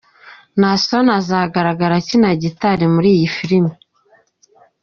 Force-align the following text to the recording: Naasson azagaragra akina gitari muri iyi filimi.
Naasson 0.59 1.07
azagaragra 1.19 1.93
akina 1.99 2.29
gitari 2.41 2.85
muri 2.93 3.09
iyi 3.15 3.27
filimi. 3.35 3.71